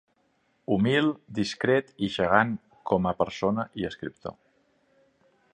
Humil, 0.75 1.09
discret 1.41 1.93
i 2.07 2.11
gegant 2.15 2.57
com 2.93 3.09
a 3.13 3.15
persona 3.23 3.69
i 3.83 3.89
escriptor. 3.95 4.39